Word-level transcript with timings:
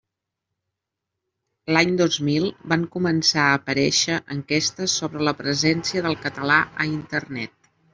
L'any 1.75 1.91
dos 1.99 2.17
mi 2.31 2.39
van 2.73 2.87
començar 2.97 3.45
a 3.51 3.61
aparèixer 3.61 4.19
enquestes 4.39 4.99
sobre 5.03 5.27
la 5.31 5.39
presència 5.47 6.09
del 6.09 6.23
català 6.29 6.63
a 6.87 6.95
Internet. 7.01 7.75